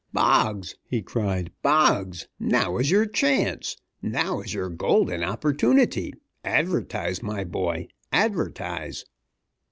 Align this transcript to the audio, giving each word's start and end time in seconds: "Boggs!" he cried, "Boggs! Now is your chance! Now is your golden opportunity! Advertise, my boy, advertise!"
"Boggs!" 0.13 0.73
he 0.87 1.03
cried, 1.03 1.51
"Boggs! 1.61 2.27
Now 2.39 2.77
is 2.77 2.89
your 2.89 3.05
chance! 3.05 3.77
Now 4.01 4.39
is 4.39 4.51
your 4.51 4.67
golden 4.67 5.23
opportunity! 5.23 6.11
Advertise, 6.43 7.21
my 7.21 7.43
boy, 7.43 7.87
advertise!" 8.11 9.05